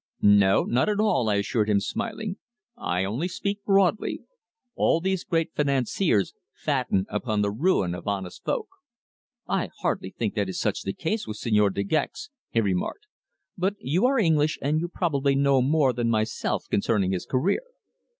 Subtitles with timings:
[0.23, 2.37] "No, not at all," I assured him, smiling.
[2.75, 4.23] "I only speak broadly.
[4.73, 8.67] All these great financiers fatten upon the ruin of honest folk."
[9.47, 13.05] "I hardly think that such is the case with Señor De Gex," he remarked.
[13.55, 17.61] "But you are English, and you probably know more than myself concerning his career."